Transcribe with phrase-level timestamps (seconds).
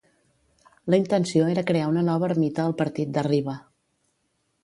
[0.93, 3.57] La intenció era crear una nova ermita al partit d'Arriba.